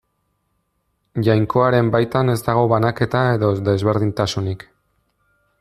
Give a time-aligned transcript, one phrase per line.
[1.27, 4.71] Jainkoaren baitan ez dago banaketa edo desberdintasunik.